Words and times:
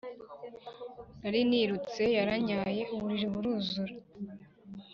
Nari 1.19 1.41
nirutse 1.49 2.03
yaranyaye 2.17 2.81
uburiri 2.95 3.25
buruzura 3.33 3.93